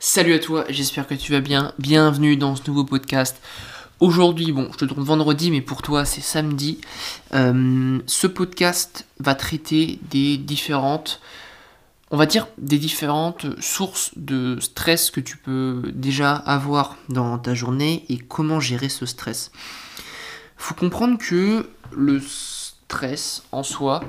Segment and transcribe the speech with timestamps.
[0.00, 1.72] Salut à toi, j'espère que tu vas bien.
[1.80, 3.36] Bienvenue dans ce nouveau podcast.
[3.98, 6.80] Aujourd'hui, bon, je te tourne vendredi, mais pour toi c'est samedi.
[7.34, 11.20] Euh, ce podcast va traiter des différentes,
[12.12, 17.54] on va dire, des différentes sources de stress que tu peux déjà avoir dans ta
[17.54, 19.50] journée et comment gérer ce stress.
[20.56, 24.04] Faut comprendre que le stress en soi,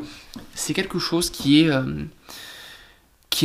[0.54, 2.06] c'est quelque chose qui est euh,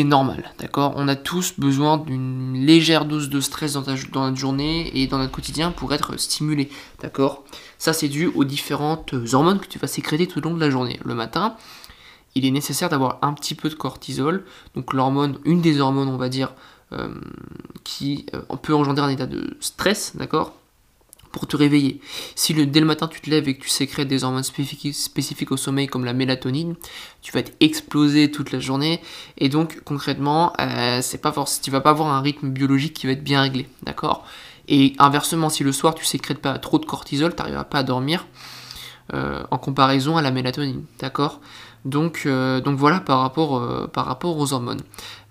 [0.03, 0.95] normal, d'accord?
[0.97, 5.19] On a tous besoin d'une légère dose de stress dans, dans, notre journée et dans
[5.19, 6.69] notre quotidien pour être stimulé,
[7.01, 7.45] d'accord?
[7.79, 10.71] Ça c'est dû aux différentes hormones que tu vas sécréter tout au long de la
[10.71, 10.99] journée.
[11.05, 11.55] Le matin,
[12.35, 16.17] il est nécessaire d'avoir un petit peu de cortisol, donc l'hormone, une des hormones on
[16.17, 16.55] va dire,
[16.93, 17.15] euh,
[17.85, 20.55] qui euh, peut engendrer un état de stress, d'accord?
[21.35, 22.01] Pour te réveiller.
[22.37, 25.51] Si le, dès le matin tu te lèves et que tu sécrètes des hormones spécifiques,
[25.51, 26.77] au sommeil comme la mélatonine,
[27.23, 29.03] tu vas être explosé toute la journée
[29.37, 33.07] et donc concrètement, euh, c'est pas forcément, tu vas pas avoir un rythme biologique qui
[33.07, 34.25] va être bien réglé, d'accord?
[34.69, 37.83] Et inversement, si le soir tu sécrètes pas trop de cortisol, tu n'arriveras pas à
[37.83, 38.29] dormir
[39.13, 41.41] euh, en comparaison à la mélatonine, d'accord?
[41.85, 44.83] Donc, euh, donc voilà par rapport, par rapport aux hormones.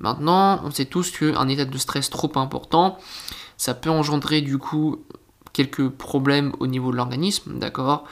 [0.01, 2.97] Maintenant, on sait tous qu'un état de stress trop important,
[3.55, 5.05] ça peut engendrer du coup
[5.53, 8.05] quelques problèmes au niveau de l'organisme, d'accord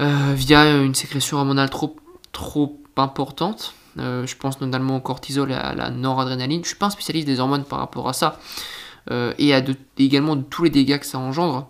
[0.00, 1.96] euh, Via une sécrétion hormonale trop,
[2.32, 3.74] trop importante.
[3.98, 6.62] Euh, je pense notamment au cortisol et à la noradrénaline.
[6.64, 8.40] Je suis pas un spécialiste des hormones par rapport à ça.
[9.10, 9.62] Euh, et à
[9.98, 11.68] également de tous les dégâts que ça engendre.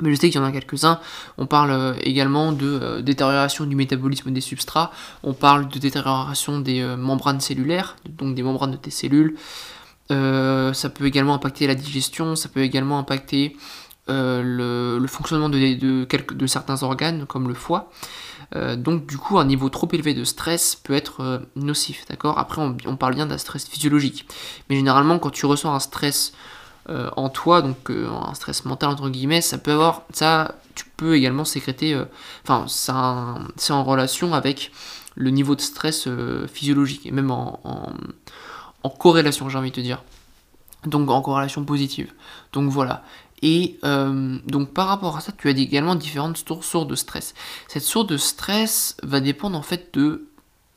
[0.00, 1.00] Mais je sais qu'il y en a quelques-uns.
[1.38, 4.90] On parle également de détérioration du métabolisme des substrats.
[5.22, 9.38] On parle de détérioration des membranes cellulaires, donc des membranes de tes cellules.
[10.10, 12.36] ça peut également impacter la digestion.
[12.36, 13.56] Ça peut également impacter
[14.08, 17.90] euh, le, fonctionnement de, de, quelques, de, certains organes comme le foie.
[18.54, 22.38] Euh, donc du coup un niveau trop élevé de stress peut être euh, nocif, d'accord?
[22.38, 24.28] Après on, parle bien d'un stress physiologique.
[24.70, 26.32] Mais généralement quand tu ressens un stress
[27.16, 31.44] en toi, donc un stress mental entre guillemets, ça peut avoir, ça tu peux également
[31.44, 32.00] sécréter,
[32.44, 34.70] enfin c'est en relation avec
[35.16, 36.08] le niveau de stress
[36.46, 37.58] physiologique et même en,
[38.84, 40.04] en corrélation j'ai envie de te dire.
[40.84, 42.12] Donc en corrélation positive.
[42.52, 43.02] Donc voilà.
[43.42, 47.34] Et euh, donc par rapport à ça, tu as également différentes sources de stress.
[47.68, 50.26] Cette source de stress va dépendre en fait de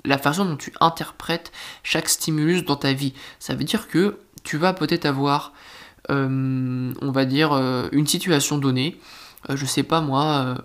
[0.06, 1.52] la façon dont tu interprètes
[1.84, 3.14] chaque stimulus dans ta vie.
[3.40, 5.54] Ça veut dire que tu vas peut-être avoir,
[6.10, 9.00] euh, on va dire, euh, une situation donnée.
[9.50, 10.56] je sais pas moi,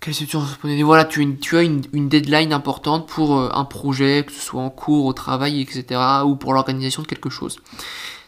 [0.00, 0.46] quelle situation
[0.84, 4.70] Voilà, tu, tu as une, une, deadline importante pour un projet, que ce soit en
[4.70, 6.00] cours, au travail, etc.
[6.24, 7.58] ou pour l'organisation de quelque chose.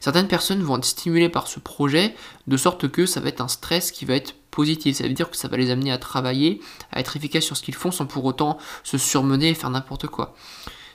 [0.03, 2.17] Certaines personnes vont être stimulées par ce projet
[2.49, 4.97] de sorte que ça va être un stress qui va être positif.
[4.97, 7.63] Ça veut dire que ça va les amener à travailler, à être efficaces sur ce
[7.63, 10.35] qu'ils font sans pour autant se surmener et faire n'importe quoi.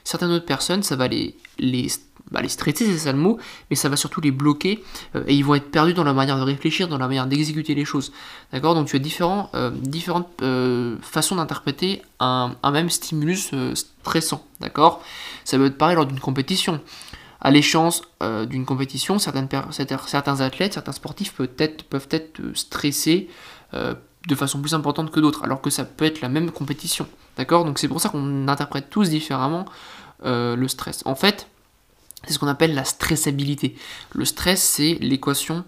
[0.04, 1.88] Certaines autres personnes, ça va les, les,
[2.30, 3.38] bah, stresser, c'est ça le mot,
[3.70, 4.84] mais ça va surtout les bloquer
[5.16, 7.74] euh, et ils vont être perdus dans la manière de réfléchir, dans la manière d'exécuter
[7.74, 8.12] les choses.
[8.52, 8.74] D'accord?
[8.74, 14.44] Donc tu as euh, différentes euh, façons d'interpréter un, un, même stimulus stressant.
[14.60, 15.02] D'accord?
[15.46, 16.82] Ça peut être pareil lors d'une compétition
[17.40, 19.46] à l'échéance euh, d'une compétition, certains
[20.40, 23.28] athlètes, certains sportifs peuvent être, peuvent être euh, stressés
[23.74, 23.94] euh,
[24.26, 27.06] de façon plus importante que d'autres, alors que ça peut être la même compétition.
[27.36, 27.64] D'accord?
[27.64, 29.64] Donc c'est pour ça qu'on interprète tous différemment
[30.24, 31.02] le stress.
[31.06, 31.46] En fait,
[32.26, 33.76] c'est ce qu'on appelle la stressabilité.
[34.12, 35.64] Le stress, c'est l'équation.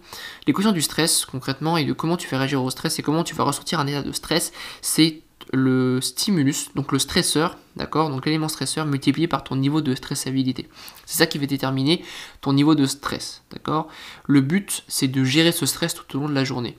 [0.48, 3.36] L'équation du stress, concrètement, et de comment tu fais réagir au stress et comment tu
[3.36, 4.52] vas ressortir un état de stress,
[4.82, 9.94] c'est le stimulus, donc le stresseur, d'accord Donc l'élément stresseur multiplié par ton niveau de
[9.94, 10.68] stressabilité.
[11.06, 12.04] C'est ça qui va déterminer
[12.40, 13.88] ton niveau de stress, d'accord
[14.26, 16.76] Le but, c'est de gérer ce stress tout au long de la journée.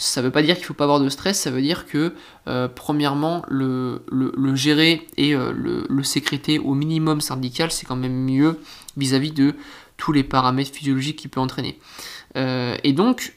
[0.00, 1.86] Ça ne veut pas dire qu'il ne faut pas avoir de stress, ça veut dire
[1.86, 2.14] que,
[2.46, 4.00] euh, premièrement, le,
[4.54, 8.60] gérer et euh, le, sécréter au minimum syndical, c'est quand même mieux
[8.96, 9.56] vis-à-vis de
[9.96, 11.80] tous les paramètres physiologiques qui peut entraîner.
[12.36, 13.34] Euh, et donc,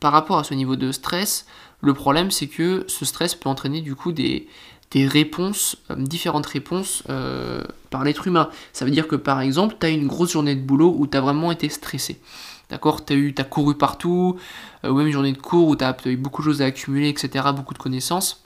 [0.00, 1.46] par rapport à ce niveau de stress,
[1.80, 4.48] le problème, c'est que ce stress peut entraîner du coup des,
[4.94, 8.50] réponses, euh, différentes réponses euh, par l'être humain.
[8.72, 11.16] Ça veut dire que par exemple, tu as une grosse journée de boulot où tu
[11.16, 12.20] as vraiment été stressé.
[12.68, 13.04] D'accord?
[13.04, 14.38] Tu as, as couru partout,
[14.84, 16.66] euh, ou même une journée de cours où tu as, eu beaucoup de choses à
[16.66, 18.44] accumuler, etc., beaucoup de connaissances.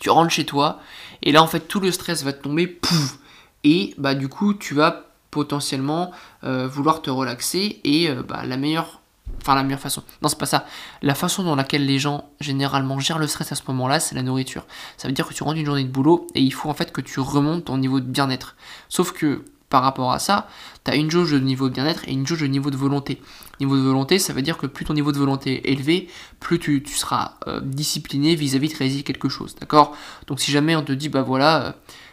[0.00, 0.80] Tu rentres chez toi,
[1.22, 3.18] et là en fait tout le stress va te tomber, pouf
[3.64, 6.12] Et bah du coup tu vas potentiellement
[6.42, 8.97] vouloir te relaxer, et bah, la meilleure
[9.40, 10.02] Enfin, la meilleure façon.
[10.22, 10.66] Non, c'est pas ça.
[11.02, 14.22] La façon dans laquelle les gens généralement gèrent le stress à ce moment-là, c'est la
[14.22, 14.66] nourriture.
[14.96, 16.92] Ça veut dire que tu rentres une journée de boulot et il faut en fait
[16.92, 18.56] que tu remontes ton niveau de bien-être.
[18.88, 20.48] Sauf que par rapport à ça,
[20.84, 23.20] tu as une jauge de niveau de bien-être et une jauge de niveau de volonté.
[23.60, 26.08] Niveau de volonté, ça veut dire que plus ton niveau de volonté est élevé,
[26.40, 29.54] plus tu, seras euh, discipliné vis-à-vis de réaliser quelque chose.
[29.60, 29.94] D'accord?
[30.26, 31.72] Donc si jamais on te dit, bah voilà, euh,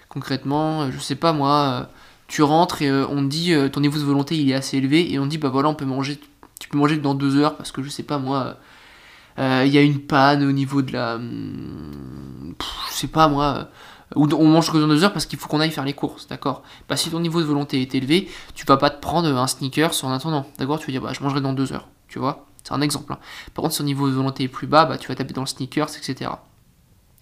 [0.09, 1.89] concrètement, euh, je sais pas moi
[2.27, 5.25] tu rentres et on dit ton niveau de volonté il est assez élevé et on
[5.25, 6.19] te dit bah voilà on peut manger,
[6.59, 8.57] tu peux manger dans deux heures parce que je sais pas moi,
[9.37, 12.55] il y a une panne au niveau de la, hum,
[12.89, 13.69] je sais pas moi,
[14.15, 16.27] ou on mange que dans deux heures parce qu'il faut qu'on aille faire les courses,
[16.27, 16.63] d'accord?
[16.87, 19.91] Bah si ton niveau de volonté est élevé, tu vas pas te prendre un sneaker
[20.03, 20.79] en attendant, d'accord?
[20.79, 22.45] Tu vas dire bah je mangerai dans deux heures, tu vois?
[22.63, 23.13] C'est un exemple.
[23.13, 23.19] Hein.
[23.53, 25.41] Par contre si ton niveau de volonté est plus bas, bah tu vas taper dans
[25.41, 26.31] le sneakers, etc.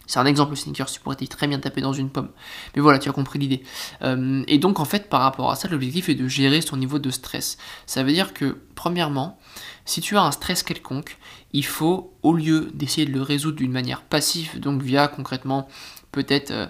[0.05, 2.29] C'est un exemple, le sneakers, tu pourrais très bien taper dans une pomme.
[2.75, 3.63] Mais voilà, tu as compris l'idée.
[4.01, 6.99] Euh, et donc, en fait, par rapport à ça, l'objectif est de gérer son niveau
[6.99, 7.57] de stress.
[7.85, 9.39] Ça veut dire que, premièrement,
[9.85, 11.17] si tu as un stress quelconque,
[11.53, 15.67] il faut, au lieu d'essayer de le résoudre d'une manière passive, donc via concrètement
[16.11, 16.67] peut-être euh,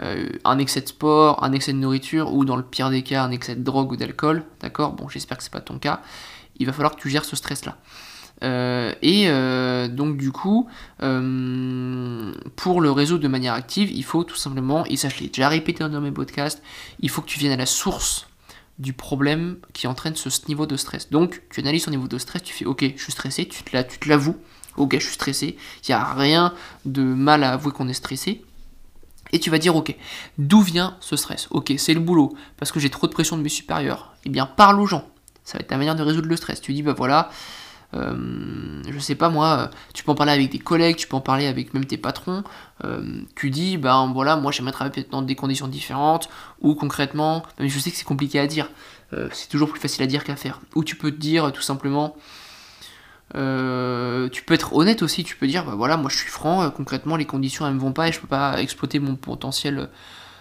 [0.00, 3.24] euh, un excès de sport, un excès de nourriture, ou dans le pire des cas,
[3.24, 4.92] un excès de drogue ou d'alcool, d'accord?
[4.92, 6.02] Bon, j'espère que c'est pas ton cas.
[6.58, 7.78] Il va falloir que tu gères ce stress-là.
[8.42, 9.28] Euh, et
[9.88, 10.68] donc du coup,
[10.98, 15.48] pour le réseau de manière active, il faut tout simplement, et ça je l'ai déjà
[15.48, 16.62] répété dans mes podcasts,
[17.00, 18.26] il faut que tu viennes à la source
[18.78, 21.10] du problème qui entraîne ce niveau de stress.
[21.10, 24.08] Donc tu analyses ton niveau de stress, tu fais ok, je suis stressé, tu te
[24.08, 24.36] l'avoues,
[24.76, 28.44] ok, je suis stressé, il n'y a rien de mal à avouer qu'on est stressé,
[29.32, 29.94] et tu vas dire, ok,
[30.38, 31.48] d'où vient ce stress?
[31.50, 34.14] Ok, c'est le boulot, parce que j'ai trop de pression de mes supérieurs.
[34.24, 35.06] Eh bien, parle aux gens.
[35.44, 36.62] Ça va être ta manière de résoudre le stress.
[36.62, 37.28] Tu dis, bah voilà,
[37.94, 41.16] euh, je sais pas moi, euh, tu peux en parler avec des collègues, tu peux
[41.16, 42.44] en parler avec même tes patrons.
[42.84, 46.28] Euh, tu dis, ben voilà, moi j'aimerais travailler dans des conditions différentes,
[46.60, 48.70] ou concrètement, mais je sais que c'est compliqué à dire,
[49.32, 50.60] c'est toujours plus facile à dire qu'à faire.
[50.74, 52.14] Ou tu peux te dire tout simplement,
[53.32, 57.16] tu peux être honnête aussi, tu peux dire, bah voilà, moi je suis franc, concrètement
[57.16, 59.88] les conditions elles me vont pas et je peux pas exploiter mon potentiel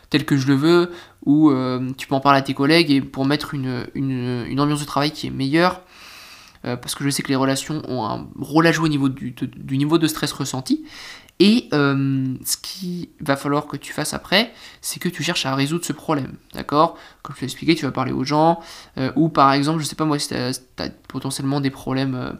[0.09, 0.91] tel que je le veux,
[1.25, 1.51] ou
[1.97, 5.11] tu peux en parler à tes collègues et pour mettre une, une, ambiance de travail
[5.11, 5.81] qui est meilleure,
[6.75, 9.33] parce que je sais que les relations ont un rôle à jouer au niveau du,
[9.71, 10.85] niveau de stress ressenti,
[11.39, 15.85] et ce qu'il va falloir que tu fasses après, c'est que tu cherches à résoudre
[15.85, 16.97] ce problème, d'accord?
[17.21, 18.59] Comme je l'ai expliqué, tu vas parler aux gens,
[19.15, 22.37] ou par exemple, je sais pas moi, si tu as, potentiellement des problèmes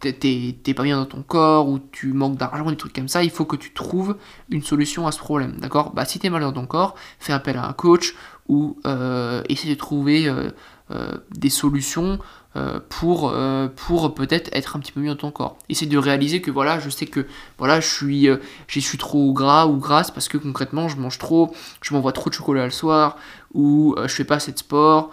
[0.00, 3.30] t'es pas bien dans ton corps ou tu manques d'argent, des trucs comme ça, il
[3.30, 4.16] faut que tu trouves
[4.48, 5.92] une solution à ce problème, d'accord?
[5.92, 8.14] Bah si t'es mal dans ton corps, fais appel à un coach
[8.48, 10.50] ou euh, essaie de trouver euh,
[10.90, 12.18] euh, des solutions
[12.88, 13.34] pour,
[13.76, 15.56] pour peut-être être un petit peu mieux dans ton corps.
[15.68, 17.26] Essaie de réaliser que voilà, je sais que
[17.58, 18.28] voilà, je suis,
[18.66, 22.30] je suis trop gras ou grasse parce que concrètement je mange trop, je m'envoie trop
[22.30, 23.16] de chocolat le soir
[23.54, 25.10] ou je fais pas assez de sport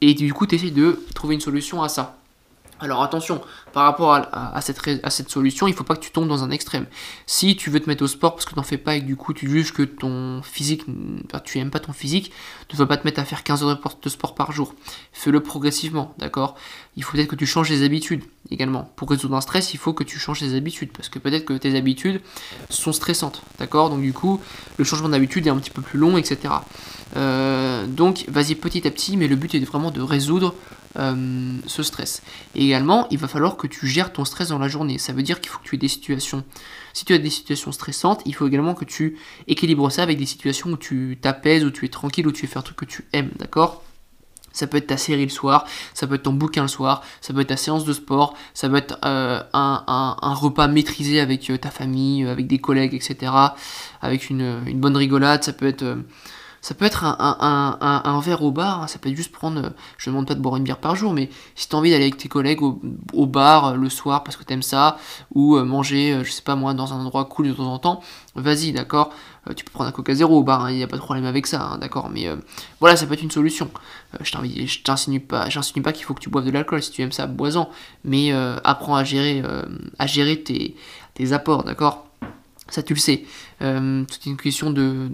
[0.00, 2.17] et du coup tu de trouver une solution à ça.
[2.80, 3.40] Alors attention,
[3.72, 6.86] par rapport à, cette, solution, il faut pas que tu tombes dans un extrême.
[7.26, 9.04] Si tu veux te mettre au sport parce que tu n'en fais pas et que
[9.04, 10.84] du coup tu juges que ton physique,
[11.44, 12.32] tu n'aimes pas ton physique,
[12.72, 14.74] ne vas pas te mettre à faire 15 heures de sport par jour.
[15.12, 16.54] Fais-le progressivement, d'accord?
[16.96, 18.90] Il faut peut-être que tu changes les habitudes également.
[18.96, 21.54] Pour résoudre un stress, il faut que tu changes tes habitudes parce que peut-être que
[21.54, 22.20] tes habitudes
[22.70, 23.90] sont stressantes, d'accord?
[23.90, 24.40] Donc du coup,
[24.76, 26.54] le changement d'habitude est un petit peu plus long, etc.
[27.16, 30.54] Euh, donc vas-y petit à petit, mais le but est vraiment de résoudre
[30.98, 32.22] euh, ce stress.
[32.54, 34.98] Et également, il va falloir que tu gères ton stress dans la journée.
[34.98, 36.44] Ça veut dire qu'il faut que tu aies des situations.
[36.92, 39.16] Si tu as des situations stressantes, il faut également que tu
[39.46, 42.58] équilibres ça avec des situations où tu t'apaises, où tu es tranquille, où tu fais
[42.58, 43.84] un truc que tu aimes, d'accord?
[44.52, 47.32] Ça peut être ta série le soir, ça peut être ton bouquin le soir, ça
[47.34, 51.58] peut être ta séance de sport, ça peut être euh, un, repas maîtrisé avec euh,
[51.58, 53.32] ta famille, avec des collègues, etc.
[54.00, 55.96] Avec une bonne rigolade, ça peut être
[56.60, 58.86] ça peut être un, verre au bar, hein.
[58.86, 61.12] ça peut être juste prendre, je ne demande pas de boire une bière par jour,
[61.12, 64.36] mais si tu as envie d'aller avec tes collègues au, bar euh, le soir parce
[64.36, 64.98] que tu aimes ça,
[65.34, 67.78] ou euh, manger, euh, je sais pas moi, dans un endroit cool de temps en
[67.78, 68.02] temps,
[68.34, 69.12] vas-y, d'accord
[69.56, 71.26] Tu peux prendre un coca zéro au bar, hein, il n'y a pas de problème
[71.26, 72.26] avec ça, hein, d'accord Mais
[72.80, 73.70] voilà, ça peut être une solution.
[74.20, 75.48] je t'insinue pas,
[75.84, 77.70] pas qu'il faut que tu boives de l'alcool, si tu aimes ça, bois-en,
[78.04, 78.32] mais
[78.64, 79.42] apprends à gérer,
[79.98, 80.76] à gérer tes,
[81.14, 82.07] tes apports, d'accord
[82.70, 83.24] ça, tu le sais.
[83.62, 85.10] Euh, c'est une question de,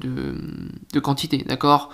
[1.00, 1.90] quantité, d'accord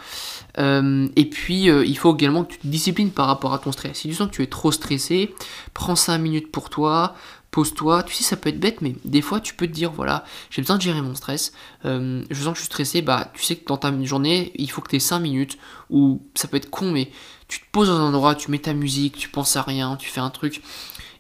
[0.59, 3.73] euh, Et puis, euh, il faut également que tu te disciplines par rapport à ton
[3.73, 3.99] stress.
[3.99, 5.35] Si tu sens que tu es trop stressé,
[5.75, 7.15] prends 5 minutes pour toi,
[7.51, 8.03] pose-toi.
[8.05, 10.63] Tu sais, ça peut être bête, mais des fois, tu peux te dire, voilà, j'ai
[10.63, 11.53] besoin de gérer mon stress.
[11.85, 14.81] je sens que je suis stressé, bah, tu sais que dans ta journée, il faut
[14.81, 15.59] que tu aies 5 minutes,
[15.91, 17.11] ou ça peut être con, mais
[17.49, 20.09] tu te poses dans un endroit, tu mets ta musique, tu penses à rien, tu
[20.09, 20.63] fais un truc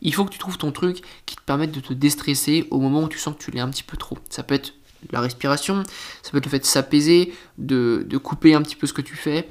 [0.02, 3.02] il faut que tu trouves ton truc qui te permette de te déstresser au moment
[3.02, 4.19] où tu sens que tu l'es un petit peu trop.
[4.28, 4.75] Ça peut être
[5.12, 5.83] la respiration,
[6.23, 9.16] ça peut être le fait de s'apaiser, de, couper un petit peu ce que tu
[9.16, 9.49] fais.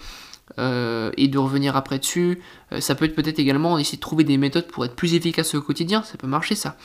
[0.57, 2.41] Euh, et de revenir après dessus.
[2.71, 5.53] Euh, ça peut être peut-être également essayer de trouver des méthodes pour être plus efficace
[5.53, 6.75] au quotidien, ça peut marcher ça.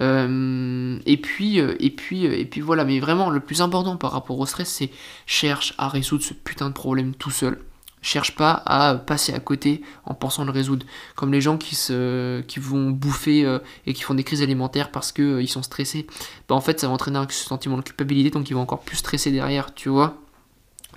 [0.00, 2.84] Euh, et puis, et puis, et puis voilà.
[2.84, 4.90] Mais vraiment, le plus important par rapport au stress, c'est
[5.26, 7.60] cherche à résoudre ce putain de problème tout seul
[8.02, 10.84] cherche pas à passer à côté en pensant le résoudre.
[11.14, 14.90] Comme les gens qui, se, qui vont bouffer euh, et qui font des crises alimentaires
[14.90, 16.06] parce qu'ils euh, sont stressés,
[16.48, 18.96] bah en fait ça va entraîner un sentiment de culpabilité donc ils vont encore plus
[18.96, 20.18] stresser derrière, tu vois.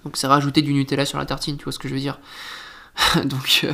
[0.03, 2.19] Donc c'est rajouter du Nutella sur la tartine, tu vois ce que je veux dire
[3.25, 3.65] donc,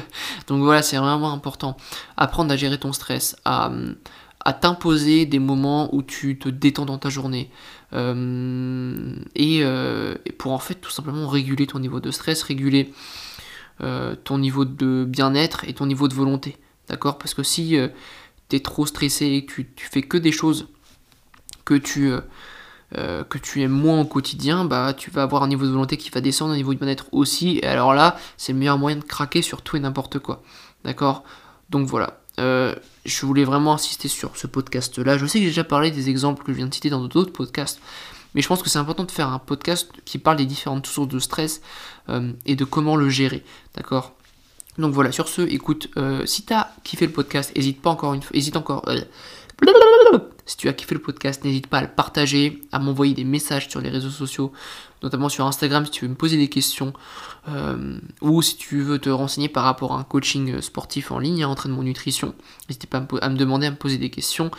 [0.47, 1.77] donc voilà, c'est vraiment important.
[2.17, 3.35] Apprendre à gérer ton stress,
[4.43, 7.49] à t'imposer des moments où tu te détends dans ta journée.
[7.93, 9.63] Euh, et,
[10.37, 12.93] pour en fait tout simplement réguler ton niveau de stress, réguler
[14.23, 16.57] ton niveau de bien-être et ton niveau de volonté.
[16.87, 17.17] D'accord?
[17.17, 17.77] Parce que si
[18.49, 20.67] tu es trop stressé et que tu, tu, fais que des choses
[21.65, 22.11] que tu,
[22.97, 25.95] euh, que tu aimes moins au quotidien, bah tu vas avoir un niveau de volonté
[25.95, 27.59] qui va descendre, un niveau de bien-être aussi.
[27.59, 30.43] Et alors là, c'est le meilleur moyen de craquer sur tout et n'importe quoi.
[30.83, 31.23] D'accord?
[31.69, 32.20] Donc voilà.
[32.41, 35.17] Euh, je voulais vraiment insister sur ce podcast-là.
[35.17, 37.31] Je sais que j'ai déjà parlé des exemples que je viens de citer dans d'autres
[37.31, 37.79] podcasts.
[38.33, 41.09] Mais je pense que c'est important de faire un podcast qui parle des différentes sources
[41.09, 41.61] de stress
[42.09, 43.43] euh, et de comment le gérer.
[43.75, 44.13] D'accord?
[44.77, 45.89] Donc voilà, sur ce, écoute,
[46.25, 48.85] si tu as kiffé le podcast, hésite pas encore une fois, hésite encore,
[50.45, 53.69] si tu as kiffé le podcast, n'hésite pas à le partager, à m'envoyer des messages
[53.69, 54.51] sur les réseaux sociaux,
[55.03, 56.93] notamment sur Instagram si tu veux me poser des questions,
[57.49, 61.43] euh, ou si tu veux te renseigner par rapport à un coaching sportif en ligne,
[61.43, 62.35] un entraînement nutrition.
[62.69, 64.51] N'hésite pas à me, demander, à me poser des questions.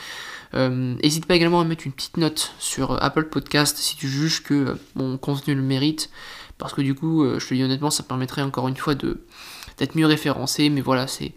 [0.54, 4.42] Euh, n'hésite pas également à mettre une petite note sur Apple Podcast si tu juges
[4.42, 6.10] que mon contenu le mérite,
[6.58, 9.96] parce que du coup, euh, je te dis honnêtement, ça permettrait encore une fois d'être
[9.96, 11.32] mieux référencé, mais voilà, c'est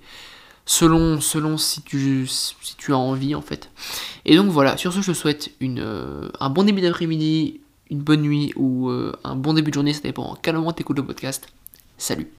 [0.66, 3.70] selon, selon si, tu, si tu as envie en fait.
[4.26, 8.02] Et donc voilà, sur ce je te souhaite une, euh, un bon début d'après-midi, une
[8.02, 10.82] bonne nuit ou euh, un bon début de journée, ça dépend à quel moment tu
[10.82, 11.48] écoutes le podcast.
[11.98, 12.28] Salut